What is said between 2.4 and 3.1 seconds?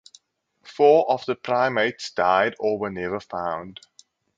or were